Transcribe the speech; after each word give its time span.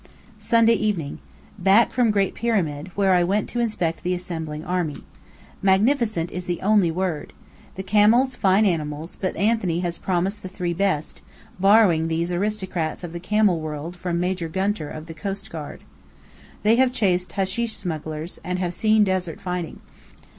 Sunday 0.39 0.73
Evening: 0.73 1.19
Back 1.59 1.93
from 1.93 2.09
Great 2.09 2.33
Pyramid, 2.33 2.87
where 2.95 3.13
I 3.13 3.23
went 3.23 3.47
to 3.49 3.59
inspect 3.59 4.01
the 4.01 4.15
assembling 4.15 4.65
army. 4.65 5.03
Magnificent 5.61 6.31
is 6.31 6.47
the 6.47 6.59
only 6.63 6.89
word! 6.89 7.33
The 7.75 7.83
camels 7.83 8.33
fine 8.33 8.65
animals, 8.65 9.15
but 9.21 9.35
Anthony 9.37 9.81
has 9.81 9.99
provided 9.99 10.39
the 10.41 10.47
three 10.49 10.73
best, 10.73 11.21
borrowing 11.59 12.07
these 12.07 12.31
aristocrats 12.31 13.03
of 13.03 13.13
the 13.13 13.19
camel 13.19 13.59
world 13.59 13.95
from 13.95 14.19
Major 14.19 14.49
Gunter 14.49 14.89
of 14.89 15.05
the 15.05 15.13
Coast 15.13 15.51
Guard. 15.51 15.81
They 16.63 16.77
have 16.77 16.91
chased 16.91 17.33
hasheesh 17.33 17.75
smugglers, 17.75 18.39
and 18.43 18.57
have 18.57 18.73
seen 18.73 19.03
desert 19.03 19.39
fighting. 19.39 19.81